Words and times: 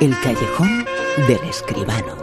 El 0.00 0.14
callejón 0.20 0.84
del 1.28 1.38
escribano. 1.48 2.16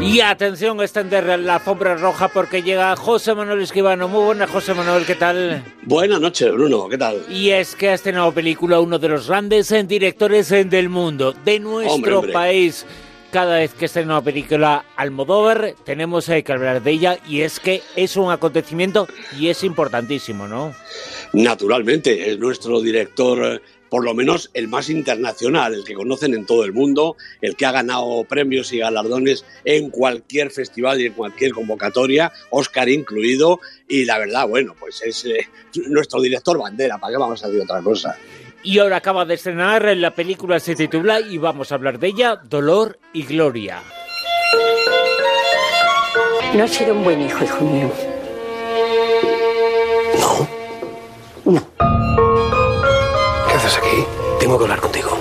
Y 0.00 0.20
atención, 0.20 0.80
extender 0.80 1.38
la 1.40 1.56
alfombra 1.56 1.96
roja 1.96 2.28
porque 2.28 2.62
llega 2.62 2.96
José 2.96 3.34
Manuel 3.34 3.60
Escribano. 3.60 4.08
Muy 4.08 4.24
buenas, 4.24 4.50
José 4.50 4.72
Manuel, 4.72 5.04
¿qué 5.04 5.14
tal? 5.14 5.62
Buenas 5.82 6.20
noches, 6.20 6.52
Bruno, 6.52 6.88
¿qué 6.88 6.96
tal? 6.96 7.24
Y 7.28 7.50
es 7.50 7.74
que 7.74 7.90
ha 7.90 7.94
estrenado 7.94 8.32
película 8.32 8.80
uno 8.80 8.98
de 8.98 9.08
los 9.08 9.28
grandes 9.28 9.74
directores 9.86 10.48
del 10.48 10.88
mundo, 10.88 11.34
de 11.44 11.60
nuestro 11.60 12.22
país. 12.30 12.86
Cada 13.30 13.58
vez 13.58 13.74
que 13.74 13.84
estrena 13.84 14.14
una 14.14 14.24
película 14.24 14.84
Almodóvar, 14.96 15.74
tenemos 15.84 16.26
que 16.26 16.52
hablar 16.52 16.82
de 16.82 16.90
ella 16.90 17.18
y 17.28 17.42
es 17.42 17.60
que 17.60 17.82
es 17.94 18.16
un 18.16 18.30
acontecimiento 18.30 19.06
y 19.38 19.48
es 19.48 19.62
importantísimo, 19.62 20.48
¿no? 20.48 20.74
Naturalmente, 21.32 22.30
es 22.30 22.38
nuestro 22.38 22.80
director 22.80 23.62
por 23.90 24.04
lo 24.04 24.14
menos 24.14 24.50
el 24.54 24.68
más 24.68 24.88
internacional, 24.88 25.74
el 25.74 25.84
que 25.84 25.94
conocen 25.94 26.34
en 26.34 26.46
todo 26.46 26.64
el 26.64 26.72
mundo, 26.72 27.16
el 27.42 27.56
que 27.56 27.66
ha 27.66 27.72
ganado 27.72 28.24
premios 28.24 28.72
y 28.72 28.78
galardones 28.78 29.44
en 29.64 29.90
cualquier 29.90 30.50
festival 30.50 31.00
y 31.00 31.06
en 31.06 31.12
cualquier 31.12 31.52
convocatoria, 31.52 32.32
Oscar 32.50 32.88
incluido, 32.88 33.60
y 33.88 34.04
la 34.04 34.18
verdad, 34.18 34.48
bueno, 34.48 34.74
pues 34.78 35.02
es 35.02 35.24
eh, 35.26 35.48
nuestro 35.88 36.20
director 36.20 36.58
bandera, 36.58 36.98
¿para 36.98 37.12
qué 37.12 37.18
vamos 37.18 37.42
a 37.44 37.48
decir 37.48 37.62
otra 37.62 37.82
cosa? 37.82 38.16
Y 38.62 38.78
ahora 38.78 38.96
acaba 38.96 39.24
de 39.24 39.34
estrenar 39.34 39.96
la 39.96 40.14
película 40.14 40.60
se 40.60 40.76
titula 40.76 41.20
y 41.20 41.38
vamos 41.38 41.72
a 41.72 41.76
hablar 41.76 41.98
de 41.98 42.08
ella, 42.08 42.36
Dolor 42.36 42.98
y 43.12 43.24
Gloria. 43.24 43.82
No 46.54 46.64
ha 46.64 46.68
sido 46.68 46.94
un 46.94 47.04
buen 47.04 47.22
hijo, 47.22 47.44
hijo 47.44 47.64
mío. 47.64 48.09
Tengo 54.50 54.58
que 54.58 54.64
hablar 54.64 54.80
contigo. 54.80 55.16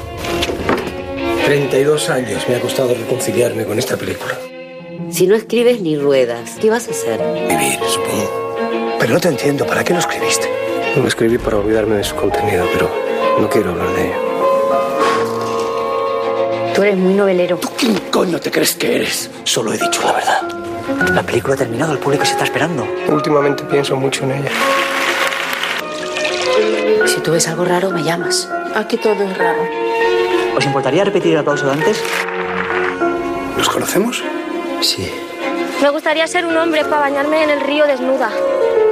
32 1.46 2.10
años 2.10 2.44
me 2.50 2.56
ha 2.56 2.60
costado 2.60 2.96
reconciliarme 2.96 3.64
con 3.64 3.78
esta 3.78 3.96
película. 3.96 4.36
Si 5.12 5.28
no 5.28 5.36
escribes 5.36 5.82
ni 5.82 5.96
ruedas, 5.96 6.58
¿qué 6.60 6.72
vas 6.72 6.88
a 6.88 6.92
hacer? 6.92 7.22
Vivir, 7.48 7.78
supongo. 7.88 8.58
Pero 9.00 9.14
no 9.14 9.20
te 9.20 9.28
entiendo, 9.28 9.68
¿para 9.68 9.84
qué 9.84 9.94
lo 9.94 10.00
escribiste? 10.00 10.50
Lo 10.96 11.08
escribí 11.08 11.38
para 11.38 11.58
olvidarme 11.58 11.98
de 11.98 12.04
su 12.04 12.16
contenido, 12.16 12.66
pero 12.74 12.90
no 13.40 13.48
quiero 13.48 13.70
hablar 13.70 13.94
de 13.94 14.08
ello. 14.08 14.16
Tú 16.74 16.82
eres 16.82 16.98
muy 16.98 17.14
novelero. 17.14 17.58
¿Tú 17.58 17.70
quién 17.78 18.00
coño 18.10 18.40
te 18.40 18.50
crees 18.50 18.74
que 18.74 18.96
eres? 18.96 19.30
Solo 19.44 19.72
he 19.74 19.78
dicho 19.78 20.02
la 20.06 20.14
verdad. 20.14 20.42
La 21.14 21.22
película 21.22 21.54
ha 21.54 21.58
terminado, 21.58 21.94
el 21.94 22.00
público 22.00 22.26
se 22.26 22.32
está 22.32 22.46
esperando. 22.46 22.88
Últimamente 23.08 23.64
pienso 23.66 23.96
mucho 23.96 24.24
en 24.24 24.32
ella. 24.32 24.50
Si 27.06 27.20
tú 27.22 27.34
ves 27.34 27.48
algo 27.48 27.64
raro, 27.64 27.92
me 27.92 28.04
llamas. 28.04 28.50
Aquí 28.76 28.98
todo 28.98 29.24
es 29.24 29.38
raro. 29.38 29.62
¿Os 30.56 30.66
importaría 30.66 31.04
repetir 31.04 31.34
el 31.34 31.40
aplauso 31.40 31.66
de 31.66 31.74
antes? 31.74 32.02
¿Nos 33.58 33.70
conocemos? 33.70 34.24
Sí. 34.82 35.12
Me 35.82 35.90
gustaría 35.90 36.28
ser 36.28 36.46
un 36.46 36.56
hombre 36.58 36.84
para 36.84 37.02
bañarme 37.02 37.44
en 37.44 37.50
el 37.50 37.62
río 37.62 37.86
desnuda. 37.86 38.30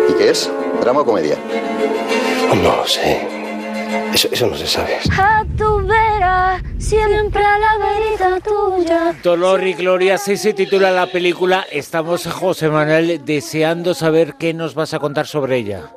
¿Y 0.09 0.13
qué 0.13 0.29
es? 0.31 0.49
¿Drama 0.81 1.01
o 1.01 1.05
comedia? 1.05 1.37
No 2.63 2.85
sé. 2.85 3.27
Eso, 4.13 4.29
eso 4.31 4.47
no 4.47 4.55
se 4.55 4.67
sabe. 4.67 4.97
A 5.17 5.45
tu 5.57 5.85
vera, 5.85 6.61
siempre 6.77 7.43
a 7.43 7.59
la 7.59 7.77
verita 7.77 8.39
tuya. 8.39 9.15
Dolor 9.23 9.63
y 9.65 9.73
Gloria, 9.73 10.15
así 10.15 10.37
se 10.37 10.53
titula 10.53 10.91
la 10.91 11.07
película. 11.07 11.65
Estamos, 11.71 12.25
José 12.25 12.69
Manuel, 12.69 13.23
deseando 13.25 13.93
saber 13.93 14.35
qué 14.39 14.53
nos 14.53 14.73
vas 14.73 14.93
a 14.93 14.99
contar 14.99 15.27
sobre 15.27 15.57
ella. 15.57 15.91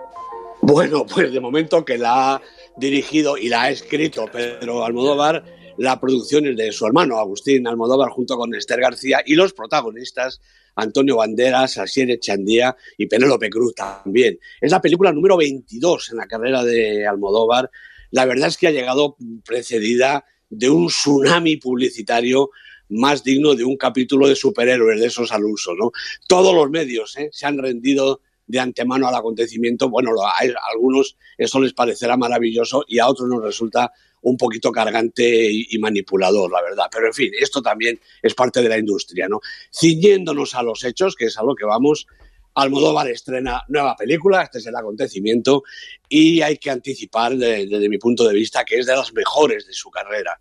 Bueno, 0.61 1.07
pues 1.07 1.33
de 1.33 1.41
momento 1.41 1.85
que 1.85 1.97
la 1.99 2.41
dirigido 2.77 3.37
y 3.37 3.49
la 3.49 3.63
ha 3.63 3.71
escrito 3.71 4.27
Pedro 4.27 4.85
Almodóvar, 4.85 5.45
la 5.79 5.99
producción 5.99 6.47
es 6.47 6.57
de 6.57 6.73
su 6.73 6.87
hermano 6.87 7.19
Agustín 7.19 7.67
Almodóvar 7.67 8.11
junto 8.11 8.37
con 8.37 8.55
Esther 8.55 8.81
García 8.81 9.23
y 9.25 9.35
los 9.35 9.53
protagonistas 9.53 10.41
Antonio 10.77 11.17
Banderas, 11.17 11.79
Asier 11.79 12.11
Echandía 12.11 12.77
y 12.97 13.07
Penélope 13.07 13.51
Cruz 13.51 13.75
también. 13.75 14.39
Es 14.61 14.71
la 14.71 14.81
película 14.81 15.13
número 15.13 15.37
22 15.37 16.11
en 16.11 16.17
la 16.17 16.27
carrera 16.27 16.65
de 16.65 17.07
Almodóvar. 17.07 17.71
La 18.11 18.25
verdad 18.25 18.49
es 18.49 18.57
que 18.57 18.67
ha 18.67 18.73
llegado 18.73 19.17
precedida 19.45 20.25
de 20.49 20.69
un 20.69 20.89
tsunami 20.89 21.57
publicitario 21.57 22.51
más 22.91 23.23
digno 23.23 23.55
de 23.55 23.65
un 23.65 23.77
capítulo 23.77 24.27
de 24.27 24.35
superhéroes 24.35 25.01
de 25.01 25.07
esos 25.07 25.33
al 25.33 25.45
uso. 25.45 25.73
Todos 26.27 26.55
los 26.55 26.71
medios 26.71 27.17
¿eh? 27.17 27.31
se 27.33 27.47
han 27.47 27.59
rendido 27.59 28.21
de 28.51 28.59
antemano 28.59 29.07
al 29.07 29.15
acontecimiento, 29.15 29.89
bueno, 29.89 30.11
a 30.23 30.35
algunos 30.73 31.17
eso 31.39 31.61
les 31.61 31.73
parecerá 31.73 32.17
maravilloso 32.17 32.85
y 32.89 32.99
a 32.99 33.09
otros 33.09 33.29
nos 33.29 33.43
resulta 33.43 33.93
un 34.23 34.37
poquito 34.37 34.71
cargante 34.73 35.49
y, 35.51 35.79
manipulador, 35.79 36.51
la 36.51 36.61
verdad. 36.63 36.87
Pero 36.91 37.07
en 37.07 37.15
fin, 37.15 37.31
esto 37.41 37.63
también 37.63 37.99
es 38.21 38.35
parte 38.35 38.61
de 38.61 38.69
la 38.69 38.79
industria, 38.79 39.29
¿no? 39.29 39.41
Ciñéndonos 39.73 40.55
a 40.55 40.63
los 40.63 40.85
hechos, 40.85 41.15
que 41.15 41.27
es 41.27 41.39
a 41.39 41.43
lo 41.43 41.55
que 41.55 41.65
vamos, 41.65 42.07
Almodóvar 42.53 43.09
estrena 43.09 43.63
nueva 43.69 43.95
película, 43.95 44.43
este 44.43 44.59
es 44.59 44.67
el 44.67 44.75
acontecimiento, 44.75 45.63
y 46.09 46.43
hay 46.43 46.59
que 46.59 46.71
anticipar 46.71 47.37
desde 47.37 47.89
mi 47.89 47.97
punto 47.97 48.27
de 48.27 48.35
vista 48.35 48.65
que 48.65 48.81
es 48.81 48.87
de 48.87 48.97
las 48.97 49.13
mejores 49.13 49.67
de 49.69 49.73
su 49.73 49.89
carrera. 49.89 50.39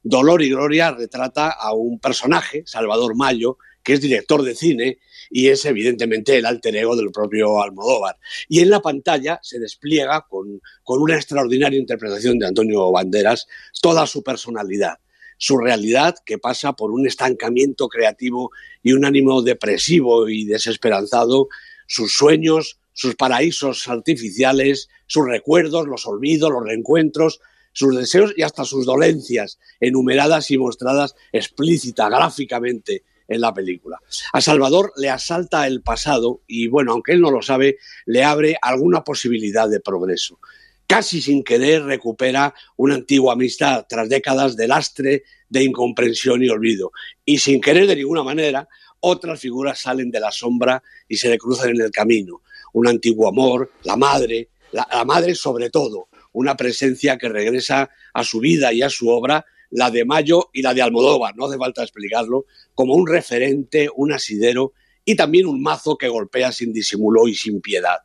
Dolor 0.00 0.40
y 0.42 0.50
Gloria 0.50 0.92
retrata 0.92 1.50
a 1.50 1.72
un 1.74 1.98
personaje, 1.98 2.62
Salvador 2.64 3.16
Mayo, 3.16 3.58
que 3.88 3.94
es 3.94 4.02
director 4.02 4.42
de 4.42 4.54
cine 4.54 4.98
y 5.30 5.48
es 5.48 5.64
evidentemente 5.64 6.36
el 6.36 6.44
alter 6.44 6.76
ego 6.76 6.94
del 6.94 7.10
propio 7.10 7.62
Almodóvar. 7.62 8.18
Y 8.46 8.60
en 8.60 8.68
la 8.68 8.82
pantalla 8.82 9.40
se 9.42 9.58
despliega 9.58 10.26
con, 10.28 10.60
con 10.82 11.00
una 11.00 11.16
extraordinaria 11.16 11.78
interpretación 11.78 12.38
de 12.38 12.48
Antonio 12.48 12.92
Banderas 12.92 13.46
toda 13.80 14.06
su 14.06 14.22
personalidad 14.22 14.98
su 15.40 15.56
realidad 15.56 16.16
que 16.26 16.36
pasa 16.36 16.72
por 16.74 16.90
un 16.90 17.06
estancamiento 17.06 17.88
creativo 17.88 18.50
y 18.82 18.92
un 18.92 19.04
ánimo 19.04 19.40
depresivo 19.40 20.28
y 20.28 20.44
desesperanzado, 20.44 21.46
sus 21.86 22.12
sueños, 22.12 22.80
sus 22.92 23.14
paraísos 23.14 23.86
artificiales, 23.86 24.88
sus 25.06 25.26
recuerdos, 25.26 25.86
los 25.86 26.06
olvidos, 26.08 26.50
los 26.50 26.64
reencuentros, 26.64 27.40
sus 27.72 27.96
deseos 27.96 28.34
y 28.36 28.42
hasta 28.42 28.64
sus 28.64 28.84
dolencias, 28.84 29.60
enumeradas 29.78 30.50
y 30.50 30.58
mostradas 30.58 31.14
explícita, 31.30 32.08
gráficamente 32.08 33.04
en 33.28 33.40
la 33.42 33.52
película. 33.52 34.00
A 34.32 34.40
Salvador 34.40 34.92
le 34.96 35.10
asalta 35.10 35.66
el 35.66 35.82
pasado 35.82 36.40
y, 36.46 36.66
bueno, 36.66 36.92
aunque 36.92 37.12
él 37.12 37.20
no 37.20 37.30
lo 37.30 37.42
sabe, 37.42 37.78
le 38.06 38.24
abre 38.24 38.56
alguna 38.60 39.04
posibilidad 39.04 39.68
de 39.68 39.80
progreso. 39.80 40.40
Casi 40.86 41.20
sin 41.20 41.44
querer 41.44 41.84
recupera 41.84 42.54
una 42.76 42.94
antigua 42.94 43.34
amistad 43.34 43.84
tras 43.86 44.08
décadas 44.08 44.56
de 44.56 44.66
lastre, 44.66 45.24
de 45.50 45.62
incomprensión 45.62 46.42
y 46.42 46.48
olvido. 46.48 46.92
Y 47.26 47.38
sin 47.38 47.60
querer 47.60 47.86
de 47.86 47.96
ninguna 47.96 48.22
manera, 48.22 48.66
otras 49.00 49.38
figuras 49.38 49.78
salen 49.78 50.10
de 50.10 50.20
la 50.20 50.32
sombra 50.32 50.82
y 51.06 51.18
se 51.18 51.28
le 51.28 51.38
cruzan 51.38 51.70
en 51.70 51.82
el 51.82 51.90
camino. 51.90 52.40
Un 52.72 52.88
antiguo 52.88 53.28
amor, 53.28 53.70
la 53.84 53.96
madre, 53.96 54.48
la, 54.72 54.88
la 54.90 55.04
madre 55.04 55.34
sobre 55.34 55.68
todo, 55.68 56.08
una 56.32 56.56
presencia 56.56 57.18
que 57.18 57.28
regresa 57.28 57.90
a 58.14 58.24
su 58.24 58.40
vida 58.40 58.72
y 58.72 58.80
a 58.80 58.88
su 58.88 59.08
obra 59.08 59.44
la 59.70 59.90
de 59.90 60.04
Mayo 60.04 60.50
y 60.52 60.62
la 60.62 60.74
de 60.74 60.82
Almodóvar, 60.82 61.36
no 61.36 61.46
hace 61.46 61.58
falta 61.58 61.82
explicarlo, 61.82 62.46
como 62.74 62.94
un 62.94 63.06
referente, 63.06 63.88
un 63.94 64.12
asidero 64.12 64.72
y 65.04 65.16
también 65.16 65.46
un 65.46 65.62
mazo 65.62 65.96
que 65.96 66.08
golpea 66.08 66.52
sin 66.52 66.72
disimulo 66.72 67.28
y 67.28 67.34
sin 67.34 67.60
piedad. 67.60 67.98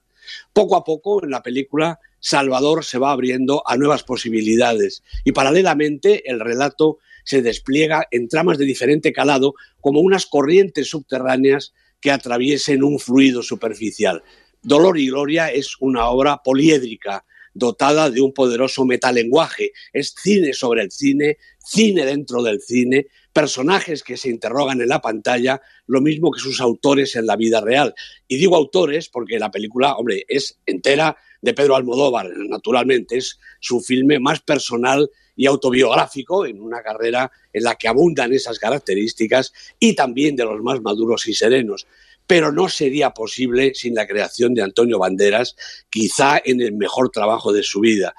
Poco 0.53 0.75
a 0.75 0.83
poco 0.83 1.23
en 1.23 1.31
la 1.31 1.43
película 1.43 1.99
Salvador 2.19 2.85
se 2.85 2.97
va 2.97 3.11
abriendo 3.11 3.63
a 3.65 3.75
nuevas 3.75 4.03
posibilidades 4.03 5.03
y 5.25 5.33
paralelamente 5.33 6.29
el 6.29 6.39
relato 6.39 6.99
se 7.25 7.41
despliega 7.41 8.07
en 8.11 8.29
tramas 8.29 8.57
de 8.57 8.65
diferente 8.65 9.11
calado 9.11 9.55
como 9.81 9.99
unas 9.99 10.25
corrientes 10.25 10.89
subterráneas 10.89 11.73
que 11.99 12.11
atraviesen 12.11 12.83
un 12.83 12.99
fluido 12.99 13.43
superficial. 13.43 14.23
Dolor 14.61 14.97
y 14.97 15.07
Gloria 15.07 15.51
es 15.51 15.75
una 15.81 16.07
obra 16.07 16.41
poliédrica, 16.43 17.25
dotada 17.53 18.09
de 18.09 18.21
un 18.21 18.33
poderoso 18.33 18.85
metalenguaje. 18.85 19.71
Es 19.91 20.13
cine 20.17 20.53
sobre 20.53 20.83
el 20.83 20.91
cine, 20.91 21.37
cine 21.59 22.05
dentro 22.05 22.41
del 22.41 22.61
cine, 22.61 23.07
personajes 23.31 24.03
que 24.03 24.17
se 24.17 24.29
interrogan 24.29 24.81
en 24.81 24.89
la 24.89 25.01
pantalla, 25.01 25.61
lo 25.87 26.01
mismo 26.01 26.31
que 26.31 26.39
sus 26.39 26.61
autores 26.61 27.15
en 27.15 27.25
la 27.25 27.35
vida 27.35 27.61
real. 27.61 27.93
Y 28.27 28.37
digo 28.37 28.55
autores 28.55 29.09
porque 29.09 29.39
la 29.39 29.51
película, 29.51 29.95
hombre, 29.95 30.25
es 30.27 30.59
entera 30.65 31.17
de 31.41 31.53
Pedro 31.53 31.75
Almodóvar, 31.75 32.29
naturalmente, 32.35 33.17
es 33.17 33.39
su 33.59 33.81
filme 33.81 34.19
más 34.19 34.41
personal 34.41 35.09
y 35.35 35.47
autobiográfico 35.47 36.45
en 36.45 36.61
una 36.61 36.81
carrera 36.81 37.31
en 37.51 37.63
la 37.63 37.75
que 37.75 37.87
abundan 37.87 38.31
esas 38.33 38.59
características 38.59 39.51
y 39.79 39.95
también 39.95 40.35
de 40.35 40.45
los 40.45 40.61
más 40.61 40.81
maduros 40.81 41.27
y 41.27 41.33
serenos 41.33 41.87
pero 42.27 42.51
no 42.51 42.69
sería 42.69 43.11
posible 43.11 43.73
sin 43.73 43.95
la 43.95 44.07
creación 44.07 44.53
de 44.53 44.61
Antonio 44.61 44.99
Banderas, 44.99 45.55
quizá 45.89 46.41
en 46.43 46.61
el 46.61 46.73
mejor 46.73 47.09
trabajo 47.09 47.51
de 47.51 47.63
su 47.63 47.79
vida. 47.79 48.13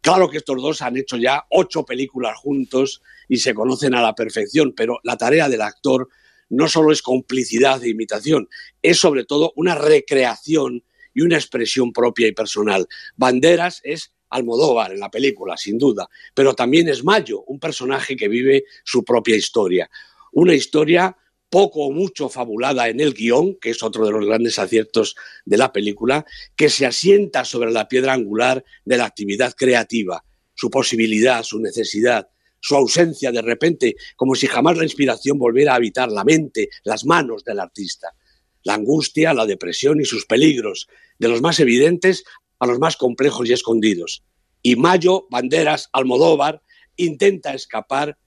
Claro 0.00 0.30
que 0.30 0.38
estos 0.38 0.62
dos 0.62 0.82
han 0.82 0.96
hecho 0.96 1.16
ya 1.16 1.44
ocho 1.50 1.84
películas 1.84 2.38
juntos 2.38 3.02
y 3.28 3.38
se 3.38 3.54
conocen 3.54 3.94
a 3.94 4.02
la 4.02 4.14
perfección, 4.14 4.72
pero 4.74 4.98
la 5.02 5.16
tarea 5.16 5.48
del 5.48 5.62
actor 5.62 6.08
no 6.48 6.68
solo 6.68 6.92
es 6.92 7.02
complicidad 7.02 7.82
e 7.84 7.90
imitación, 7.90 8.48
es 8.82 8.98
sobre 8.98 9.24
todo 9.24 9.52
una 9.56 9.74
recreación 9.74 10.82
y 11.14 11.22
una 11.22 11.36
expresión 11.36 11.92
propia 11.92 12.28
y 12.28 12.32
personal. 12.32 12.86
Banderas 13.16 13.80
es 13.84 14.12
Almodóvar 14.30 14.92
en 14.92 15.00
la 15.00 15.10
película, 15.10 15.56
sin 15.56 15.76
duda, 15.76 16.08
pero 16.34 16.54
también 16.54 16.88
es 16.88 17.02
Mayo, 17.02 17.42
un 17.42 17.58
personaje 17.58 18.16
que 18.16 18.28
vive 18.28 18.64
su 18.84 19.04
propia 19.04 19.36
historia. 19.36 19.90
Una 20.32 20.54
historia 20.54 21.16
poco 21.50 21.86
o 21.86 21.92
mucho 21.92 22.28
fabulada 22.28 22.88
en 22.88 23.00
el 23.00 23.12
guion, 23.12 23.56
que 23.60 23.70
es 23.70 23.82
otro 23.82 24.06
de 24.06 24.12
los 24.12 24.24
grandes 24.24 24.58
aciertos 24.58 25.16
de 25.44 25.58
la 25.58 25.72
película, 25.72 26.24
que 26.56 26.70
se 26.70 26.86
asienta 26.86 27.44
sobre 27.44 27.72
la 27.72 27.88
piedra 27.88 28.14
angular 28.14 28.64
de 28.84 28.96
la 28.96 29.04
actividad 29.04 29.52
creativa, 29.54 30.24
su 30.54 30.70
posibilidad, 30.70 31.42
su 31.42 31.58
necesidad, 31.58 32.28
su 32.60 32.76
ausencia 32.76 33.32
de 33.32 33.42
repente, 33.42 33.96
como 34.16 34.34
si 34.34 34.46
jamás 34.46 34.76
la 34.76 34.84
inspiración 34.84 35.38
volviera 35.38 35.72
a 35.72 35.76
habitar 35.76 36.10
la 36.10 36.24
mente, 36.24 36.68
las 36.84 37.04
manos 37.04 37.42
del 37.44 37.58
artista. 37.58 38.14
La 38.62 38.74
angustia, 38.74 39.32
la 39.32 39.46
depresión 39.46 40.00
y 40.00 40.04
sus 40.04 40.26
peligros, 40.26 40.86
de 41.18 41.28
los 41.28 41.40
más 41.40 41.58
evidentes 41.60 42.24
a 42.58 42.66
los 42.66 42.78
más 42.78 42.96
complejos 42.96 43.48
y 43.48 43.54
escondidos. 43.54 44.22
Y 44.62 44.76
Mayo, 44.76 45.26
Banderas, 45.30 45.88
Almodóvar, 45.92 46.62
intenta 46.96 47.54
escapar 47.54 48.18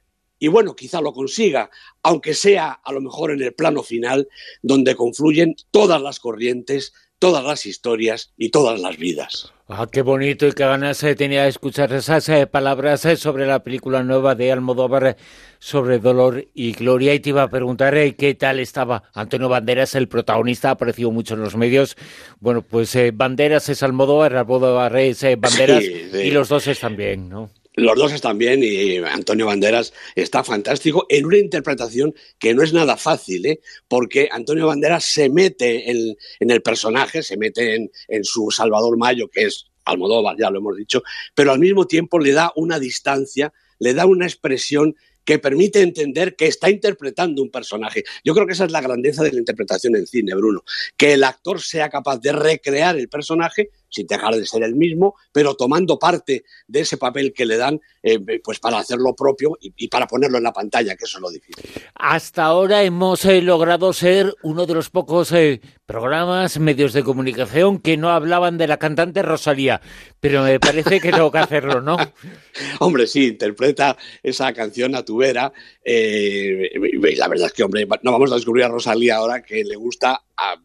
y 0.44 0.50
bueno, 0.50 0.76
quizá 0.76 1.00
lo 1.00 1.14
consiga, 1.14 1.70
aunque 2.02 2.34
sea 2.34 2.72
a 2.84 2.92
lo 2.92 3.00
mejor 3.00 3.32
en 3.32 3.42
el 3.42 3.54
plano 3.54 3.82
final 3.82 4.28
donde 4.62 4.94
confluyen 4.94 5.56
todas 5.72 6.02
las 6.02 6.20
corrientes, 6.20 6.92
todas 7.18 7.46
las 7.46 7.66
historias 7.66 8.34
y 8.36 8.50
todas 8.50 8.78
las 8.82 8.98
vidas. 8.98 9.54
Ah, 9.70 9.88
qué 9.90 10.02
bonito 10.02 10.46
y 10.46 10.52
qué 10.52 10.66
ganas 10.66 11.02
eh, 11.06 11.16
tenía 11.16 11.44
de 11.44 11.48
escuchar 11.48 11.94
esas 11.94 12.28
eh, 12.28 12.46
palabras 12.46 13.06
eh, 13.06 13.16
sobre 13.16 13.48
la 13.48 13.64
película 13.64 14.04
nueva 14.04 14.36
de 14.36 14.52
Almodóvar 14.52 15.16
sobre 15.60 16.00
dolor 16.00 16.46
y 16.54 16.74
gloria. 16.74 17.14
Y 17.14 17.22
te 17.22 17.30
iba 17.30 17.44
a 17.44 17.50
preguntar 17.50 17.96
qué 18.16 18.36
tal 18.36 18.60
estaba 18.60 19.04
Antonio 19.14 19.48
Banderas, 19.48 19.96
el 19.96 20.10
protagonista, 20.10 20.68
ha 20.68 20.72
aparecido 20.72 21.10
mucho 21.10 21.36
en 21.36 21.40
los 21.40 21.56
medios. 21.56 21.96
Bueno, 22.42 22.64
pues 22.64 22.98
Banderas 23.14 23.70
es 23.70 23.82
Almodóvar, 23.82 24.36
Almodóvar 24.36 24.98
es 24.98 25.22
Banderas 25.38 25.86
y 25.86 26.32
los 26.32 26.50
dos 26.50 26.68
están 26.68 26.98
bien, 26.98 27.30
¿no? 27.30 27.50
Los 27.76 27.98
dos 27.98 28.14
están 28.14 28.38
bien 28.38 28.62
y 28.64 28.98
Antonio 28.98 29.48
Banderas 29.48 29.94
está 30.16 30.44
fantástico 30.44 31.08
en 31.10 31.26
una 31.26 31.38
interpretación 31.38 32.14
que 32.38 32.54
no 32.54 32.62
es 32.62 32.72
nada 32.72 32.98
fácil, 32.98 33.46
¿eh? 33.48 33.62
porque 33.88 34.30
Antonio 34.32 34.68
Banderas 34.68 35.06
se 35.06 35.30
mete 35.30 35.90
en, 35.90 36.16
el 36.40 36.62
personaje, 36.62 37.24
se 37.24 37.36
mete 37.36 37.76
en, 37.76 37.92
en 38.08 38.24
su 38.24 38.52
Salvador 38.52 38.98
Mayo, 38.98 39.28
que 39.28 39.46
es 39.46 39.72
Almodóvar, 39.86 40.38
ya 40.40 40.52
lo 40.52 40.60
hemos 40.60 40.78
dicho, 40.78 41.02
pero 41.34 41.52
al 41.52 41.60
mismo 41.60 41.88
tiempo 41.88 42.20
le 42.20 42.32
da 42.32 42.54
una 42.56 42.80
distancia, 42.80 43.52
le 43.80 43.94
da 43.94 44.06
una 44.06 44.26
expresión 44.26 44.96
que 45.26 45.40
permite 45.40 45.82
entender 45.82 46.36
que 46.36 46.48
está 46.48 46.70
interpretando 46.70 47.42
un 47.42 47.50
personaje. 47.50 48.04
Yo 48.24 48.34
creo 48.34 48.46
que 48.46 48.54
esa 48.54 48.66
es 48.66 48.72
la 48.72 48.82
grandeza 48.82 49.24
de 49.24 49.32
la 49.32 49.40
interpretación 49.40 49.96
en 49.96 50.06
cine, 50.06 50.36
Bruno, 50.36 50.64
que 50.98 51.14
el 51.14 51.24
actor 51.24 51.62
sea 51.62 51.90
capaz 51.90 52.20
de 52.20 52.34
recrear 52.34 52.98
el 52.98 53.10
personaje 53.10 53.70
sin 53.94 54.08
dejar 54.08 54.36
de 54.36 54.46
ser 54.46 54.64
el 54.64 54.76
mismo, 54.76 55.16
pero 55.32 55.56
tomando 55.56 56.00
parte 56.00 56.44
de 56.68 56.80
ese 56.80 56.98
papel 56.98 57.32
que 57.32 57.46
le 57.46 57.58
dan 57.58 57.80
eh, 58.02 58.20
pues 58.44 58.60
para 58.60 58.80
hacer 58.80 58.98
lo 58.98 59.16
propio 59.16 59.58
y, 59.62 59.88
para 59.88 60.08
ponerlo 60.08 60.38
en 60.38 60.44
la 60.44 60.52
pantalla, 60.52 60.96
que 60.96 61.06
eso 61.06 61.20
es 61.20 61.22
lo 61.22 61.30
difícil. 61.30 61.64
Hasta 61.94 62.44
ahora 62.44 62.84
hemos 62.84 63.24
eh, 63.26 63.42
logrado 63.42 63.94
ser 63.94 64.34
uno 64.42 64.66
de 64.66 64.74
los 64.74 64.90
pocos 64.90 65.32
eh, 65.32 65.62
programas, 65.86 66.60
medios 66.60 66.94
de 66.94 67.04
comunicación 67.04 67.80
que 67.80 67.96
no 67.96 68.10
hablaban 68.10 68.58
de 68.58 68.68
la 68.68 68.78
cantante 68.78 69.22
Rosalía, 69.22 69.80
pero 70.20 70.44
me 70.44 70.60
parece 70.60 71.00
que 71.00 71.12
tengo 71.12 71.32
que 71.32 71.38
hacerlo, 71.38 71.80
¿no? 71.80 71.98
hombre, 72.80 73.06
sí, 73.06 73.28
interpreta 73.28 73.96
esa 74.24 74.52
canción 74.54 74.96
a 74.96 75.06
tu 75.06 75.18
vera. 75.18 75.54
la 75.86 77.28
verdad 77.28 77.48
es 77.48 77.54
que, 77.54 77.64
hombre, 77.64 77.88
no 78.02 78.12
vamos 78.12 78.32
a 78.32 78.36
descubrir 78.36 78.66
a 78.66 78.70
Rosalía 78.70 79.18
ahora 79.18 79.44
que 79.44 79.64
le 79.64 79.76
gusta 79.76 80.24
a 80.36 80.56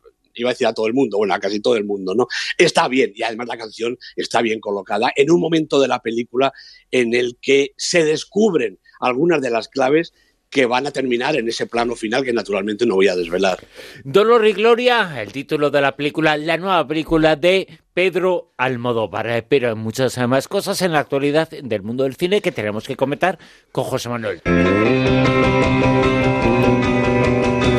iba 0.43 0.51
a 0.51 0.53
decir 0.53 0.67
a 0.67 0.73
todo 0.73 0.87
el 0.87 0.95
mundo, 0.95 1.19
bueno, 1.19 1.35
a 1.35 1.41
casi 1.41 1.61
todo 1.61 1.77
el 1.77 1.85
mundo, 1.85 2.15
¿no? 2.15 2.27
Está 2.57 2.89
bien, 2.89 3.13
y 3.15 3.23
además 3.23 3.49
la 3.49 3.59
canción 3.59 3.99
está 4.17 4.43
bien 4.43 4.61
colocada 4.61 5.13
en 5.15 5.31
un 5.31 5.41
momento 5.41 5.81
de 5.81 5.89
la 5.89 6.01
película 6.01 6.53
en 6.91 7.15
el 7.15 7.37
que 7.41 7.75
se 7.77 8.05
descubren 8.05 8.79
algunas 9.01 9.41
de 9.41 9.51
las 9.51 9.69
claves 9.69 10.13
que 10.51 10.67
van 10.67 10.87
a 10.87 10.91
terminar 10.91 11.37
en 11.37 11.49
ese 11.49 11.67
plano 11.67 11.95
final 11.95 12.25
que 12.25 12.33
naturalmente 12.33 12.87
no 12.87 12.95
voy 12.95 13.09
a 13.09 13.17
desvelar. 13.17 13.59
Dolor 14.05 14.47
y 14.47 14.53
Gloria, 14.53 15.21
el 15.21 15.33
título 15.33 15.71
de 15.71 15.81
la 15.81 15.95
película, 15.97 16.37
la 16.37 16.57
nueva 16.57 16.87
película 16.87 17.37
de 17.37 17.69
Pedro 17.93 18.55
Almodóvar, 18.57 19.45
pero 19.49 19.69
hay 19.69 19.75
muchas 19.75 20.17
más 20.27 20.49
cosas 20.49 20.81
en 20.83 20.93
la 20.93 21.01
actualidad 21.01 21.51
del 21.51 21.83
mundo 21.83 22.05
del 22.05 22.17
cine 22.17 22.41
que 22.41 22.53
tenemos 22.53 22.87
que 22.87 22.97
comentar 22.97 23.39
con 23.73 23.85
José 23.85 24.09
Manuel. 24.09 24.41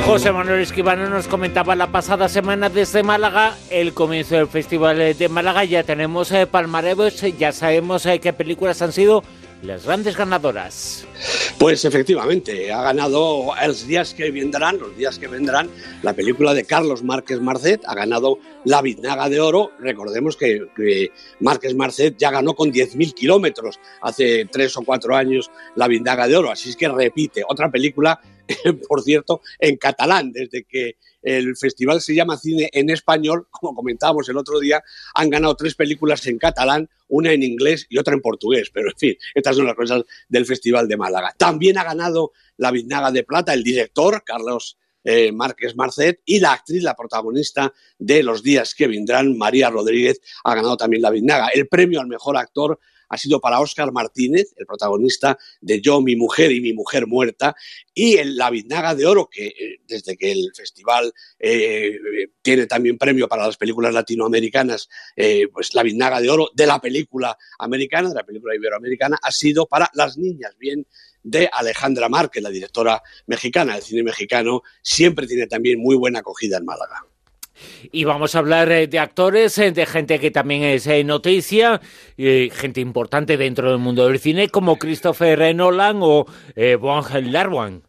José 0.09 0.31
Manuel 0.31 0.61
Esquivano 0.61 1.07
nos 1.07 1.27
comentaba 1.27 1.75
la 1.75 1.91
pasada 1.91 2.27
semana 2.29 2.67
desde 2.67 3.03
Málaga 3.03 3.55
el 3.69 3.93
comienzo 3.93 4.33
del 4.33 4.47
Festival 4.47 5.15
de 5.15 5.29
Málaga. 5.29 5.63
Ya 5.65 5.83
tenemos 5.83 6.31
eh, 6.31 6.47
ya 7.37 7.51
sabemos 7.51 8.07
eh, 8.07 8.19
qué 8.19 8.33
películas 8.33 8.81
han 8.81 8.91
sido 8.91 9.23
las 9.61 9.85
grandes 9.85 10.17
ganadoras. 10.17 11.05
Pues 11.59 11.85
efectivamente, 11.85 12.73
ha 12.73 12.81
ganado 12.81 13.53
Los 13.67 13.85
días 13.85 14.15
que 14.15 14.31
vendrán, 14.31 14.79
los 14.79 14.97
días 14.97 15.19
que 15.19 15.27
vendrán, 15.27 15.69
la 16.01 16.13
película 16.13 16.55
de 16.55 16.63
Carlos 16.65 17.03
Márquez 17.03 17.39
Marcet, 17.39 17.83
ha 17.85 17.93
ganado 17.93 18.39
La 18.65 18.81
Biznaga 18.81 19.29
de 19.29 19.39
Oro. 19.39 19.73
Recordemos 19.79 20.35
que, 20.35 20.69
que 20.75 21.11
Márquez 21.39 21.75
Marcet 21.75 22.17
ya 22.17 22.31
ganó 22.31 22.55
con 22.55 22.71
10.000 22.71 23.13
kilómetros 23.13 23.79
hace 24.01 24.45
tres 24.51 24.75
o 24.75 24.81
cuatro 24.81 25.15
años 25.15 25.51
La 25.75 25.87
Biznaga 25.87 26.27
de 26.27 26.35
Oro, 26.35 26.49
así 26.49 26.71
es 26.71 26.75
que 26.75 26.87
repite 26.87 27.43
otra 27.47 27.69
película 27.69 28.19
por 28.87 29.01
cierto, 29.03 29.41
en 29.59 29.77
catalán, 29.77 30.31
desde 30.31 30.63
que 30.63 30.97
el 31.21 31.55
festival 31.57 32.01
se 32.01 32.15
llama 32.15 32.37
Cine 32.37 32.69
en 32.73 32.89
Español, 32.89 33.47
como 33.51 33.75
comentábamos 33.75 34.27
el 34.29 34.37
otro 34.37 34.59
día, 34.59 34.81
han 35.13 35.29
ganado 35.29 35.55
tres 35.55 35.75
películas 35.75 36.25
en 36.27 36.37
catalán, 36.37 36.89
una 37.07 37.31
en 37.31 37.43
inglés 37.43 37.85
y 37.89 37.97
otra 37.97 38.13
en 38.13 38.21
portugués, 38.21 38.69
pero 38.73 38.89
en 38.89 38.97
fin, 38.97 39.17
estas 39.35 39.55
son 39.55 39.65
las 39.65 39.75
cosas 39.75 40.03
del 40.27 40.45
Festival 40.45 40.87
de 40.87 40.97
Málaga. 40.97 41.33
También 41.37 41.77
ha 41.77 41.83
ganado 41.83 42.31
la 42.57 42.71
Biznaga 42.71 43.11
de 43.11 43.23
Plata 43.23 43.53
el 43.53 43.63
director, 43.63 44.23
Carlos 44.23 44.77
eh, 45.03 45.31
Márquez 45.31 45.75
Marcet, 45.75 46.21
y 46.25 46.39
la 46.39 46.53
actriz, 46.53 46.83
la 46.83 46.95
protagonista 46.95 47.73
de 47.97 48.23
Los 48.23 48.43
días 48.43 48.75
que 48.75 48.87
vendrán, 48.87 49.37
María 49.37 49.69
Rodríguez, 49.69 50.21
ha 50.43 50.55
ganado 50.55 50.77
también 50.77 51.01
la 51.01 51.09
Biznaga. 51.09 51.49
El 51.53 51.67
premio 51.67 51.99
al 51.99 52.07
mejor 52.07 52.37
actor 52.37 52.79
ha 53.09 53.17
sido 53.17 53.39
para 53.39 53.59
Óscar 53.59 53.91
Martínez, 53.91 54.53
el 54.55 54.65
protagonista 54.65 55.37
de 55.61 55.81
Yo, 55.81 56.01
mi 56.01 56.15
mujer 56.15 56.51
y 56.51 56.61
mi 56.61 56.73
mujer 56.73 57.07
muerta, 57.07 57.55
y 57.93 58.17
el 58.17 58.37
La 58.37 58.49
Biznaga 58.49 58.95
de 58.95 59.05
Oro, 59.05 59.27
que 59.29 59.47
eh, 59.47 59.81
desde 59.87 60.15
que 60.15 60.31
el 60.31 60.51
festival 60.55 61.11
eh, 61.39 61.97
tiene 62.41 62.67
también 62.67 62.97
premio 62.97 63.27
para 63.27 63.45
las 63.45 63.57
películas 63.57 63.93
latinoamericanas, 63.93 64.87
eh, 65.15 65.47
pues 65.51 65.73
La 65.73 65.83
Biznaga 65.83 66.21
de 66.21 66.29
Oro 66.29 66.49
de 66.53 66.67
la 66.67 66.79
película 66.79 67.37
americana, 67.57 68.09
de 68.09 68.15
la 68.15 68.25
película 68.25 68.55
iberoamericana, 68.55 69.17
ha 69.21 69.31
sido 69.31 69.65
para 69.65 69.89
Las 69.93 70.17
Niñas, 70.17 70.55
bien 70.57 70.85
de 71.23 71.49
Alejandra 71.51 72.09
Márquez, 72.09 72.41
la 72.41 72.49
directora 72.49 73.01
mexicana. 73.27 73.75
El 73.75 73.83
cine 73.83 74.03
mexicano 74.03 74.61
siempre 74.81 75.27
tiene 75.27 75.47
también 75.47 75.79
muy 75.79 75.95
buena 75.95 76.19
acogida 76.19 76.57
en 76.57 76.65
Málaga. 76.65 77.05
Y 77.91 78.03
vamos 78.03 78.35
a 78.35 78.39
hablar 78.39 78.71
eh, 78.71 78.87
de 78.87 78.99
actores, 78.99 79.57
eh, 79.57 79.71
de 79.71 79.85
gente 79.85 80.19
que 80.19 80.31
también 80.31 80.63
es 80.63 80.87
eh, 80.87 81.03
noticia, 81.03 81.81
gente 82.17 82.81
importante 82.81 83.37
dentro 83.37 83.69
del 83.69 83.79
mundo 83.79 84.07
del 84.07 84.19
cine, 84.19 84.49
como 84.49 84.77
Christopher 84.77 85.55
Nolan 85.55 85.99
o 86.01 86.25
Wong 86.79 87.05
Larwan. 87.23 87.83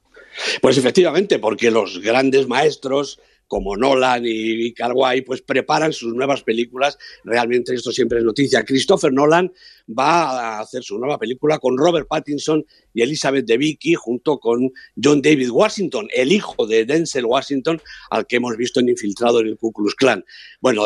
Pues 0.60 0.78
efectivamente, 0.78 1.38
porque 1.38 1.70
los 1.70 2.00
grandes 2.00 2.46
maestros 2.46 3.18
como 3.50 3.76
Nolan 3.76 4.22
y, 4.24 4.72
Carguay, 4.72 5.22
pues 5.22 5.42
preparan 5.42 5.92
sus 5.92 6.14
nuevas 6.14 6.44
películas. 6.44 6.96
Realmente 7.24 7.74
esto 7.74 7.90
siempre 7.90 8.18
es 8.18 8.24
noticia. 8.24 8.64
Christopher 8.64 9.12
Nolan 9.12 9.52
va 9.88 10.58
a 10.58 10.60
hacer 10.60 10.84
su 10.84 10.96
nueva 10.98 11.18
película 11.18 11.58
con 11.58 11.76
Robert 11.76 12.06
Pattinson 12.06 12.64
y 12.94 13.02
Elizabeth 13.02 13.44
Debicki, 13.44 13.96
junto 13.96 14.38
con 14.38 14.70
John 15.02 15.20
David 15.20 15.50
Washington, 15.50 16.06
el 16.14 16.30
hijo 16.30 16.64
de 16.64 16.84
Denzel 16.84 17.26
Washington, 17.26 17.82
al 18.10 18.24
que 18.28 18.36
hemos 18.36 18.56
visto 18.56 18.78
en 18.78 18.90
Infiltrado 18.90 19.40
en 19.40 19.48
el 19.48 19.56
Ku 19.56 19.72
Klux 19.72 19.96
Klan. 19.96 20.24
Bueno, 20.60 20.84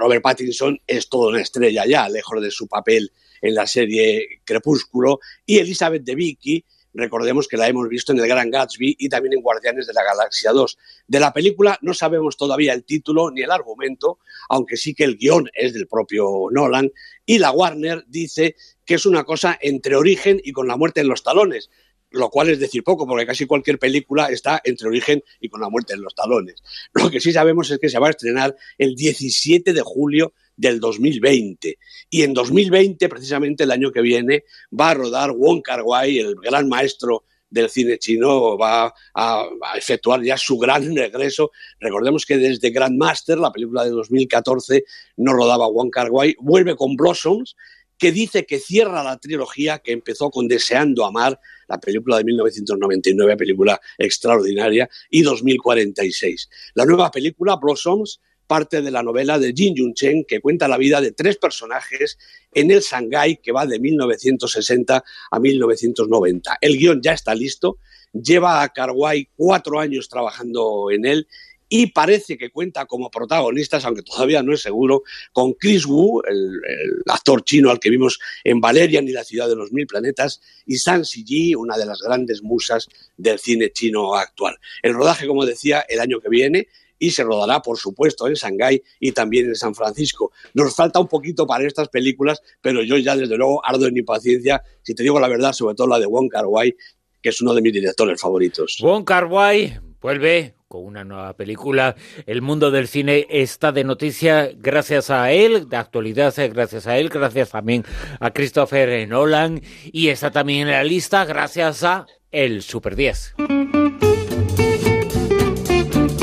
Robert 0.00 0.22
Pattinson 0.22 0.80
es 0.88 1.08
toda 1.08 1.28
una 1.28 1.42
estrella 1.42 1.86
ya, 1.86 2.08
lejos 2.08 2.42
de 2.42 2.50
su 2.50 2.66
papel 2.66 3.12
en 3.40 3.54
la 3.54 3.68
serie 3.68 4.40
Crepúsculo, 4.44 5.20
y 5.46 5.58
Elizabeth 5.58 6.02
Debicki 6.02 6.64
Recordemos 6.92 7.46
que 7.46 7.56
la 7.56 7.68
hemos 7.68 7.88
visto 7.88 8.12
en 8.12 8.18
El 8.18 8.26
Gran 8.26 8.50
Gatsby 8.50 8.96
y 8.98 9.08
también 9.08 9.34
en 9.34 9.42
Guardianes 9.42 9.86
de 9.86 9.92
la 9.92 10.02
Galaxia 10.02 10.52
2. 10.52 10.78
De 11.06 11.20
la 11.20 11.32
película 11.32 11.78
no 11.82 11.94
sabemos 11.94 12.36
todavía 12.36 12.72
el 12.72 12.84
título 12.84 13.30
ni 13.30 13.42
el 13.42 13.50
argumento, 13.50 14.18
aunque 14.48 14.76
sí 14.76 14.94
que 14.94 15.04
el 15.04 15.16
guion 15.16 15.48
es 15.54 15.72
del 15.72 15.86
propio 15.86 16.48
Nolan. 16.50 16.90
Y 17.24 17.38
la 17.38 17.52
Warner 17.52 18.04
dice 18.08 18.56
que 18.84 18.94
es 18.94 19.06
una 19.06 19.24
cosa 19.24 19.56
entre 19.60 19.94
origen 19.94 20.40
y 20.42 20.52
con 20.52 20.66
la 20.66 20.76
muerte 20.76 21.00
en 21.00 21.08
los 21.08 21.22
talones 21.22 21.70
lo 22.10 22.28
cual 22.30 22.50
es 22.50 22.58
decir 22.58 22.82
poco, 22.82 23.06
porque 23.06 23.26
casi 23.26 23.46
cualquier 23.46 23.78
película 23.78 24.26
está 24.26 24.60
entre 24.64 24.88
origen 24.88 25.22
y 25.40 25.48
con 25.48 25.60
la 25.60 25.68
muerte 25.68 25.94
en 25.94 26.02
los 26.02 26.14
talones. 26.14 26.62
Lo 26.92 27.10
que 27.10 27.20
sí 27.20 27.32
sabemos 27.32 27.70
es 27.70 27.78
que 27.78 27.88
se 27.88 27.98
va 27.98 28.08
a 28.08 28.10
estrenar 28.10 28.56
el 28.78 28.94
17 28.94 29.72
de 29.72 29.82
julio 29.82 30.32
del 30.56 30.80
2020. 30.80 31.78
Y 32.10 32.22
en 32.22 32.34
2020, 32.34 33.08
precisamente 33.08 33.64
el 33.64 33.70
año 33.70 33.90
que 33.92 34.02
viene, 34.02 34.44
va 34.78 34.90
a 34.90 34.94
rodar 34.94 35.32
Wong 35.32 35.62
Kar 35.62 35.82
Wai, 35.82 36.18
el 36.18 36.34
gran 36.36 36.68
maestro 36.68 37.24
del 37.48 37.68
cine 37.68 37.98
chino 37.98 38.56
va 38.56 38.94
a, 39.14 39.48
efectuar 39.76 40.22
ya 40.22 40.36
su 40.36 40.56
gran 40.58 40.94
regreso. 40.94 41.50
Recordemos 41.80 42.24
que 42.24 42.38
desde 42.38 42.70
Grandmaster, 42.70 43.38
la 43.38 43.52
película 43.52 43.84
de 43.84 43.90
2014, 43.90 44.84
no 45.16 45.32
rodaba 45.32 45.68
Wong 45.68 45.90
Kar 45.90 46.10
Wai, 46.10 46.36
vuelve 46.38 46.76
con 46.76 46.96
Blossoms, 46.96 47.56
que 48.00 48.10
dice 48.12 48.46
que 48.46 48.58
cierra 48.58 49.04
la 49.04 49.18
trilogía 49.18 49.78
que 49.80 49.92
empezó 49.92 50.30
con 50.30 50.48
Deseando 50.48 51.04
Amar, 51.04 51.38
la 51.68 51.78
película 51.78 52.16
de 52.16 52.24
1999, 52.24 53.36
película 53.36 53.78
extraordinaria, 53.98 54.88
y 55.10 55.20
2046. 55.20 56.48
La 56.74 56.86
nueva 56.86 57.10
película, 57.10 57.56
Blossoms, 57.56 58.20
parte 58.46 58.80
de 58.80 58.90
la 58.90 59.02
novela 59.02 59.38
de 59.38 59.52
Jin 59.52 59.76
Yun 59.76 59.92
Chen, 59.92 60.24
que 60.26 60.40
cuenta 60.40 60.66
la 60.66 60.78
vida 60.78 61.02
de 61.02 61.12
tres 61.12 61.36
personajes 61.36 62.18
en 62.52 62.70
el 62.70 62.80
Shanghái 62.80 63.36
que 63.36 63.52
va 63.52 63.66
de 63.66 63.78
1960 63.78 65.04
a 65.30 65.38
1990. 65.38 66.58
El 66.62 66.78
guion 66.78 67.02
ya 67.02 67.12
está 67.12 67.34
listo, 67.34 67.78
lleva 68.12 68.62
a 68.62 68.68
Karwai 68.70 69.28
cuatro 69.36 69.78
años 69.78 70.08
trabajando 70.08 70.90
en 70.90 71.04
él 71.04 71.28
y 71.72 71.86
parece 71.92 72.36
que 72.36 72.50
cuenta 72.50 72.84
como 72.84 73.10
protagonistas, 73.10 73.84
aunque 73.84 74.02
todavía 74.02 74.42
no 74.42 74.52
es 74.52 74.60
seguro, 74.60 75.04
con 75.32 75.52
Chris 75.54 75.86
Wu, 75.86 76.20
el, 76.28 76.60
actor 77.06 77.44
chino 77.44 77.70
al 77.70 77.78
que 77.78 77.90
vimos 77.90 78.18
en 78.42 78.60
Valerian 78.60 79.06
y 79.08 79.12
la 79.12 79.22
ciudad 79.22 79.48
de 79.48 79.54
los 79.54 79.72
mil 79.72 79.86
planetas, 79.86 80.42
y 80.66 80.76
San 80.76 81.04
Ji, 81.04 81.54
una 81.54 81.78
de 81.78 81.86
las 81.86 82.00
grandes 82.00 82.42
musas 82.42 82.88
del 83.16 83.38
cine 83.38 83.70
chino 83.70 84.16
actual. 84.16 84.56
El 84.82 84.94
rodaje, 84.94 85.28
como 85.28 85.46
decía, 85.46 85.84
el 85.88 86.00
año 86.00 86.20
que 86.20 86.28
viene 86.28 86.66
y 86.98 87.12
se 87.12 87.22
rodará, 87.22 87.62
por 87.62 87.78
supuesto, 87.78 88.26
en 88.26 88.34
Shanghái 88.34 88.82
y 88.98 89.12
también 89.12 89.46
en 89.46 89.54
San 89.54 89.74
Francisco. 89.76 90.32
Nos 90.54 90.74
falta 90.74 90.98
un 90.98 91.06
poquito 91.06 91.46
para 91.46 91.66
estas 91.66 91.88
películas, 91.88 92.42
pero 92.60 92.82
yo 92.82 92.98
ya 92.98 93.16
desde 93.16 93.36
luego 93.36 93.64
ardo 93.64 93.86
en 93.86 93.96
impaciencia, 93.96 94.60
si 94.82 94.92
te 94.94 95.04
digo 95.04 95.20
la 95.20 95.28
verdad, 95.28 95.52
sobre 95.52 95.76
todo 95.76 95.86
la 95.86 96.00
de 96.00 96.06
Wong 96.06 96.28
Kar 96.28 96.46
Wai, 96.46 96.74
que 97.22 97.28
es 97.28 97.40
uno 97.40 97.54
de 97.54 97.62
mis 97.62 97.72
directores 97.72 98.20
favoritos. 98.20 98.78
Wong 98.82 99.04
Kar 99.04 99.26
Wai 99.26 99.89
vuelve 100.00 100.54
con 100.68 100.84
una 100.84 101.04
nueva 101.04 101.34
película. 101.34 101.96
El 102.26 102.42
mundo 102.42 102.70
del 102.70 102.88
cine 102.88 103.26
está 103.28 103.72
de 103.72 103.84
noticia 103.84 104.50
gracias 104.54 105.10
a 105.10 105.32
él, 105.32 105.68
de 105.68 105.76
actualidad 105.76 106.32
gracias 106.52 106.86
a 106.86 106.98
él, 106.98 107.08
gracias 107.08 107.50
también 107.50 107.84
a 108.20 108.30
Christopher 108.30 109.08
Nolan 109.08 109.60
y 109.92 110.08
está 110.08 110.30
también 110.30 110.68
en 110.68 110.74
la 110.74 110.84
lista 110.84 111.24
gracias 111.24 111.82
a 111.82 112.06
el 112.30 112.62
Super 112.62 112.94
10. 112.94 113.34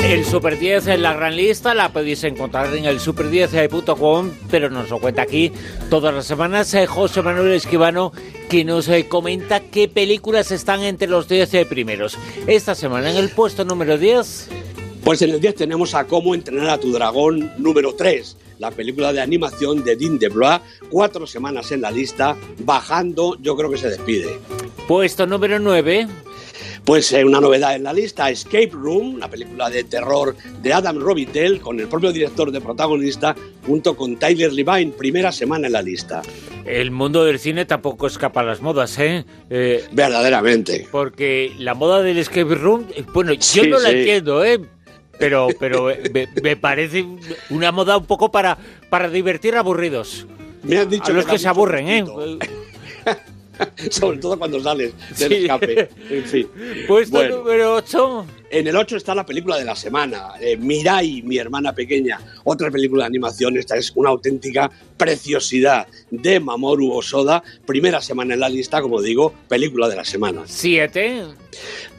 El 0.08 0.24
Super 0.24 0.58
10 0.58 0.86
en 0.86 1.02
la 1.02 1.12
gran 1.12 1.36
lista 1.36 1.74
la 1.74 1.92
podéis 1.92 2.24
encontrar 2.24 2.74
en 2.74 2.86
el 2.86 2.98
super10.com, 2.98 4.30
pero 4.50 4.70
nos 4.70 4.88
lo 4.88 5.00
cuenta 5.00 5.20
aquí 5.20 5.52
todas 5.90 6.14
las 6.14 6.26
semanas 6.26 6.72
eh, 6.72 6.86
José 6.86 7.20
Manuel 7.20 7.52
Esquivano, 7.52 8.12
que 8.48 8.64
nos 8.64 8.88
eh, 8.88 9.06
comenta 9.06 9.60
qué 9.60 9.86
películas 9.86 10.50
están 10.50 10.80
entre 10.80 11.08
los 11.08 11.28
10 11.28 11.52
eh, 11.52 11.66
primeros. 11.66 12.16
Esta 12.46 12.74
semana 12.74 13.10
en 13.10 13.18
el 13.18 13.28
puesto 13.28 13.66
número 13.66 13.98
10. 13.98 14.48
Pues 15.04 15.20
en 15.20 15.28
el 15.28 15.42
10 15.42 15.54
tenemos 15.56 15.94
a 15.94 16.06
Cómo 16.06 16.34
entrenar 16.34 16.70
a 16.70 16.78
tu 16.78 16.90
dragón 16.90 17.52
número 17.58 17.94
3 17.94 18.38
la 18.58 18.70
película 18.70 19.12
de 19.12 19.20
animación 19.20 19.84
de 19.84 19.94
Dean 19.94 20.18
DeBlois, 20.18 20.60
cuatro 20.90 21.26
semanas 21.26 21.70
en 21.70 21.82
la 21.82 21.90
lista, 21.90 22.36
bajando, 22.64 23.36
yo 23.40 23.56
creo 23.56 23.70
que 23.70 23.78
se 23.78 23.90
despide. 23.90 24.38
Puesto 24.88 25.26
número 25.26 25.58
9. 25.58 26.08
Pues 26.88 27.12
eh, 27.12 27.22
una 27.22 27.38
novedad 27.38 27.76
en 27.76 27.82
la 27.82 27.92
lista, 27.92 28.30
Escape 28.30 28.70
Room, 28.72 29.16
una 29.16 29.28
película 29.28 29.68
de 29.68 29.84
terror 29.84 30.34
de 30.62 30.72
Adam 30.72 30.98
Robitel, 30.98 31.60
con 31.60 31.78
el 31.78 31.86
propio 31.86 32.12
director 32.12 32.50
de 32.50 32.62
protagonista, 32.62 33.36
junto 33.66 33.94
con 33.94 34.18
Tyler 34.18 34.50
Levine, 34.50 34.92
primera 34.92 35.30
semana 35.30 35.66
en 35.66 35.74
la 35.74 35.82
lista. 35.82 36.22
El 36.64 36.90
mundo 36.90 37.26
del 37.26 37.38
cine 37.38 37.66
tampoco 37.66 38.06
escapa 38.06 38.40
a 38.40 38.44
las 38.44 38.62
modas, 38.62 38.98
¿eh? 38.98 39.26
eh 39.50 39.84
Verdaderamente. 39.92 40.88
Porque 40.90 41.52
la 41.58 41.74
moda 41.74 42.00
del 42.00 42.16
Escape 42.16 42.54
Room, 42.54 42.86
eh, 42.96 43.04
bueno, 43.12 43.34
yo 43.34 43.66
no 43.66 43.78
la 43.80 43.90
entiendo, 43.90 44.42
¿eh? 44.42 44.58
Pero, 45.18 45.48
pero 45.60 45.92
me, 46.42 46.56
parece 46.56 47.04
una 47.50 47.70
moda 47.70 47.98
un 47.98 48.06
poco 48.06 48.32
para, 48.32 48.56
para 48.88 49.10
divertir 49.10 49.56
aburridos. 49.56 50.26
Me 50.62 50.78
han 50.78 50.88
dicho 50.88 51.12
a 51.12 51.16
los 51.16 51.26
que, 51.26 51.38
se 51.38 51.48
aburren, 51.48 51.86
¿eh? 51.86 52.04
Sobre 53.90 54.18
todo 54.18 54.38
cuando 54.38 54.60
sales 54.60 54.92
del 55.18 55.32
escape. 55.32 55.88
En 56.10 56.24
fin. 56.24 56.48
Puesto 56.86 57.28
número 57.28 57.74
8. 57.74 58.26
En 58.50 58.66
el 58.66 58.76
8 58.76 58.96
está 58.96 59.14
la 59.14 59.26
película 59.26 59.58
de 59.58 59.64
la 59.64 59.76
semana, 59.76 60.32
eh, 60.40 60.56
Mirai, 60.56 61.20
mi 61.20 61.36
hermana 61.36 61.74
pequeña, 61.74 62.18
otra 62.44 62.70
película 62.70 63.04
de 63.04 63.08
animación, 63.08 63.58
esta 63.58 63.76
es 63.76 63.92
una 63.94 64.08
auténtica 64.08 64.70
preciosidad 64.96 65.86
de 66.10 66.40
Mamoru 66.40 66.92
Osoda, 66.92 67.42
primera 67.66 68.00
semana 68.00 68.32
en 68.34 68.40
la 68.40 68.48
lista, 68.48 68.80
como 68.80 69.02
digo, 69.02 69.34
película 69.48 69.86
de 69.88 69.96
la 69.96 70.04
semana. 70.04 70.44
7. 70.46 71.24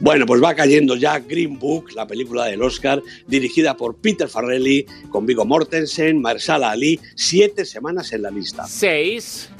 Bueno, 0.00 0.26
pues 0.26 0.42
va 0.42 0.54
cayendo 0.54 0.96
ya 0.96 1.20
Green 1.20 1.56
Book, 1.58 1.92
la 1.94 2.06
película 2.06 2.46
del 2.46 2.62
Oscar, 2.62 3.00
dirigida 3.28 3.76
por 3.76 3.96
Peter 3.96 4.28
Farrelly, 4.28 4.86
con 5.08 5.26
Vigo 5.26 5.44
Mortensen, 5.44 6.20
Marsala 6.20 6.70
Ali, 6.70 6.98
siete 7.14 7.64
semanas 7.64 8.12
en 8.12 8.22
la 8.22 8.30
lista. 8.30 8.66
6. 8.66 9.50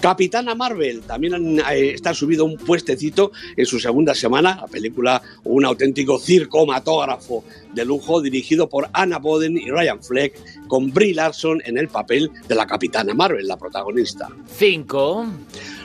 Capitana 0.00 0.54
Marvel 0.54 1.00
también 1.00 1.58
eh, 1.58 1.92
está 1.94 2.14
subido 2.14 2.44
un 2.44 2.56
puestecito 2.56 3.32
en 3.56 3.66
su 3.66 3.80
segunda 3.80 4.14
semana, 4.14 4.58
la 4.60 4.66
película 4.68 5.22
un 5.44 5.64
auténtico 5.64 6.18
circomatógrafo 6.28 7.42
de 7.72 7.86
lujo 7.86 8.20
dirigido 8.20 8.68
por 8.68 8.90
Anna 8.92 9.18
Boden 9.18 9.56
y 9.56 9.70
Ryan 9.70 10.02
Fleck 10.02 10.38
con 10.68 10.92
Brie 10.92 11.14
Larson 11.14 11.62
en 11.64 11.78
el 11.78 11.88
papel 11.88 12.30
de 12.46 12.54
la 12.54 12.66
Capitana 12.66 13.14
Marvel, 13.14 13.48
la 13.48 13.56
protagonista. 13.56 14.28
5. 14.46 15.26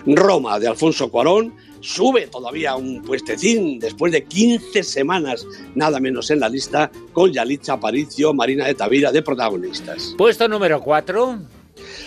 Roma 0.07 0.59
de 0.59 0.67
Alfonso 0.67 1.09
Cuarón 1.09 1.53
sube 1.79 2.27
todavía 2.27 2.75
un 2.75 3.01
puestecín 3.03 3.79
después 3.79 4.11
de 4.11 4.25
15 4.25 4.83
semanas, 4.83 5.47
nada 5.75 6.01
menos 6.01 6.29
en 6.29 6.41
la 6.41 6.49
lista, 6.49 6.91
con 7.13 7.31
Yalitza 7.31 7.73
Aparicio, 7.73 8.33
Marina 8.33 8.65
de 8.65 8.73
Tavira 8.73 9.13
de 9.13 9.21
protagonistas. 9.21 10.13
Puesto 10.17 10.49
número 10.49 10.81
4. 10.81 11.62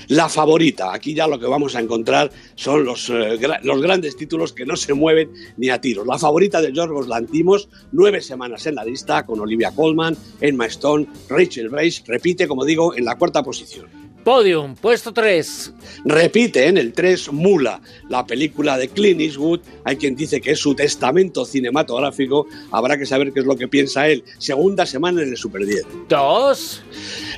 La 0.09 0.29
favorita, 0.29 0.93
aquí 0.93 1.15
ya 1.15 1.27
lo 1.27 1.39
que 1.39 1.47
vamos 1.47 1.75
a 1.75 1.81
encontrar 1.81 2.31
son 2.55 2.85
los, 2.85 3.11
eh, 3.11 3.39
los 3.63 3.83
grandes 3.83 4.17
títulos 4.17 4.53
que 4.53 4.65
no 4.65 4.77
se 4.77 4.95
mueven 4.95 5.33
ni 5.57 5.71
a 5.71 5.81
tiros. 5.81 6.07
La 6.07 6.19
favorita 6.19 6.61
de 6.61 6.73
George 6.73 7.09
Lantimos, 7.09 7.69
nueve 7.93 8.21
semanas 8.21 8.67
en 8.67 8.77
la 8.77 8.85
lista, 8.85 9.27
con 9.27 9.41
Olivia 9.41 9.73
Colman, 9.75 10.17
Emma 10.41 10.67
Stone, 10.67 11.07
Rachel 11.29 11.73
Weisz, 11.73 12.05
repite, 12.07 12.47
como 12.47 12.65
digo, 12.65 12.95
en 12.95 13.05
la 13.05 13.17
cuarta 13.17 13.43
posición. 13.43 14.06
Podium, 14.27 14.75
puesto 14.75 15.13
3. 15.13 15.73
Repite 16.05 16.67
en 16.67 16.79
el 16.79 16.93
3 16.93 17.33
Mula, 17.33 17.81
la 18.09 18.27
película 18.27 18.77
de 18.77 18.89
Clint 18.89 19.21
Eastwood. 19.21 19.61
Hay 19.85 19.99
quien 19.99 20.17
dice 20.17 20.41
que 20.41 20.51
es 20.51 20.59
su 20.59 20.75
testamento 20.75 21.45
cinematográfico. 21.45 22.49
Habrá 22.73 22.99
que 22.99 23.07
saber 23.07 23.33
qué 23.33 23.39
es 23.39 23.47
lo 23.47 23.55
que 23.55 23.69
piensa 23.69 24.09
él. 24.09 24.25
Segunda 24.39 24.85
semana 24.85 25.23
en 25.23 25.29
el 25.29 25.37
Super 25.37 25.65
10. 25.65 25.87
2. 26.09 26.83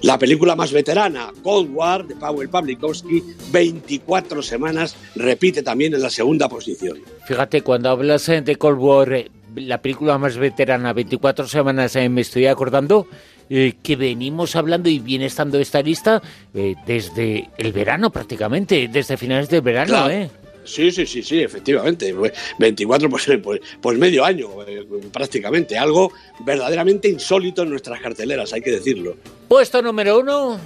La 0.00 0.18
película 0.18 0.56
más 0.56 0.72
veterana, 0.72 1.30
Cold 1.42 1.68
War, 1.74 2.06
de 2.06 2.16
Paweł 2.16 2.48
Pawlikowski, 2.48 3.22
24 3.52 4.42
semanas, 4.42 4.96
repite 5.14 5.62
también 5.62 5.92
en 5.92 6.00
la 6.00 6.08
segunda 6.08 6.48
posición. 6.48 7.00
Fíjate, 7.26 7.60
cuando 7.60 7.90
hablas 7.90 8.24
de 8.28 8.56
Cold 8.56 8.78
War, 8.78 9.12
eh, 9.12 9.30
la 9.56 9.82
película 9.82 10.16
más 10.16 10.38
veterana, 10.38 10.94
24 10.94 11.48
semanas, 11.48 11.94
eh, 11.96 12.08
me 12.08 12.22
estoy 12.22 12.46
acordando 12.46 13.06
eh, 13.50 13.74
que 13.82 13.96
venimos 13.96 14.56
hablando 14.56 14.88
y 14.88 14.98
viene 14.98 15.26
estando 15.26 15.58
esta 15.58 15.82
lista 15.82 16.22
eh, 16.54 16.74
desde 16.86 17.48
el 17.56 17.72
verano 17.72 18.10
prácticamente, 18.10 18.88
desde 18.92 19.16
finales 19.16 19.48
del 19.48 19.62
verano, 19.62 20.10
¿eh? 20.10 20.30
Sí, 20.68 20.90
sí, 20.90 21.06
sí, 21.06 21.22
sí, 21.22 21.40
efectivamente. 21.40 22.14
24, 22.58 23.08
pues, 23.08 23.26
pues, 23.42 23.60
pues 23.80 23.98
medio 23.98 24.22
año, 24.22 24.48
eh, 24.66 24.86
prácticamente. 25.10 25.78
Algo 25.78 26.12
verdaderamente 26.40 27.08
insólito 27.08 27.62
en 27.62 27.70
nuestras 27.70 28.00
carteleras, 28.00 28.52
hay 28.52 28.60
que 28.60 28.72
decirlo. 28.72 29.16
Puesto 29.48 29.80
número 29.80 30.18
uno. 30.18 30.60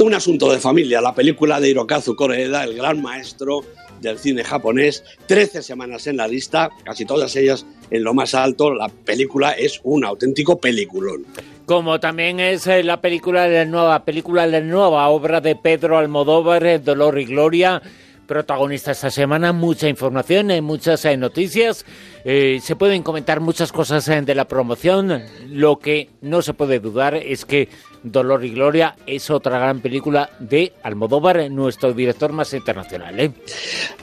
Un 0.00 0.14
asunto 0.14 0.50
de 0.50 0.58
familia, 0.58 1.00
la 1.00 1.14
película 1.14 1.60
de 1.60 1.70
Hirokazu 1.70 2.16
Koreeda, 2.16 2.64
el 2.64 2.74
gran 2.74 3.00
maestro 3.00 3.64
del 4.00 4.18
cine 4.18 4.42
japonés. 4.42 5.04
13 5.26 5.62
semanas 5.62 6.08
en 6.08 6.16
la 6.16 6.26
lista, 6.26 6.70
casi 6.84 7.04
todas 7.04 7.36
ellas 7.36 7.64
en 7.90 8.02
lo 8.02 8.14
más 8.14 8.34
alto. 8.34 8.74
La 8.74 8.88
película 8.88 9.52
es 9.52 9.80
un 9.84 10.04
auténtico 10.04 10.58
peliculón 10.58 11.24
como 11.68 12.00
también 12.00 12.40
es 12.40 12.66
eh, 12.66 12.82
la 12.82 12.98
película 13.02 13.46
la 13.46 13.66
nueva 13.66 14.02
película 14.02 14.46
la 14.46 14.62
nueva 14.62 15.06
obra 15.08 15.42
de 15.42 15.54
Pedro 15.54 15.98
Almodóvar 15.98 16.64
eh, 16.64 16.78
Dolor 16.78 17.18
y 17.18 17.26
Gloria 17.26 17.82
protagonista 18.26 18.92
esta 18.92 19.10
semana 19.10 19.52
mucha 19.52 19.86
información 19.86 20.50
eh, 20.50 20.62
muchas 20.62 21.04
noticias. 21.18 21.84
Se 22.24 22.76
pueden 22.76 23.02
comentar 23.02 23.40
muchas 23.40 23.72
cosas 23.72 24.04
de 24.04 24.34
la 24.34 24.46
promoción. 24.46 25.22
Lo 25.48 25.78
que 25.78 26.10
no 26.20 26.42
se 26.42 26.52
puede 26.52 26.78
dudar 26.78 27.14
es 27.14 27.46
que 27.46 27.70
Dolor 28.02 28.44
y 28.44 28.50
Gloria 28.50 28.96
es 29.06 29.30
otra 29.30 29.58
gran 29.58 29.80
película 29.80 30.30
de 30.38 30.72
Almodóvar, 30.82 31.50
nuestro 31.50 31.92
director 31.92 32.32
más 32.32 32.52
internacional. 32.54 33.32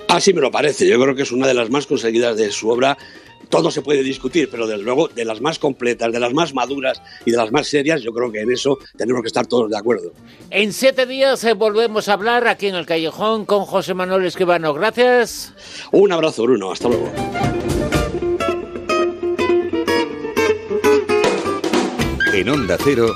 Así 0.08 0.34
me 0.34 0.42
lo 0.42 0.52
parece, 0.52 0.88
yo 0.88 1.00
creo 1.00 1.16
que 1.16 1.24
es 1.24 1.32
una 1.32 1.48
de 1.48 1.54
las 1.54 1.70
más 1.70 1.88
conseguidas 1.88 2.38
de 2.38 2.52
su 2.52 2.70
obra 2.70 2.98
todo 3.50 3.72
se 3.72 3.82
puede 3.82 4.04
discutir, 4.04 4.50
pero 4.50 4.68
desde 4.68 4.84
luego 4.84 5.08
de 5.08 5.26
las 5.26 5.42
más 5.42 5.60
completas, 5.60 6.12
de 6.12 6.20
las 6.20 6.34
más 6.34 6.54
maduras 6.54 7.02
y 7.26 7.32
de 7.32 7.38
las 7.38 7.52
más 7.52 7.68
serias, 7.68 8.02
yo 8.02 8.12
creo 8.12 8.32
que 8.32 8.42
en 8.42 8.52
eso 8.52 8.78
tenemos 8.98 9.22
que 9.22 9.28
estar 9.28 9.46
todos 9.46 9.70
de 9.70 9.78
acuerdo. 9.78 10.12
En 10.50 10.74
siete 10.74 11.06
días 11.06 11.44
eh, 11.44 11.54
volvemos 11.54 12.10
a 12.10 12.14
hablar 12.14 12.48
aquí 12.48 12.68
en 12.68 12.76
el 12.76 12.86
Callejón 12.86 13.46
con 13.46 13.66
José 13.66 13.94
Manuel 13.94 14.26
Escribano. 14.26 14.74
Gracias. 14.74 15.54
Un 15.92 16.12
abrazo, 16.12 16.44
Bruno. 16.44 16.72
Hasta 16.72 16.90
luego. 16.90 17.12
En 22.34 22.50
Onda 22.50 22.78
Cero, 22.84 23.16